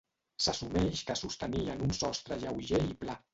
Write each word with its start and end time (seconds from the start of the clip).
S'assumeix 0.45 1.03
que 1.09 1.15
sostenien 1.19 1.85
un 1.89 1.93
sostre 1.99 2.39
lleuger 2.47 2.83
i 2.89 2.99
pla. 3.05 3.19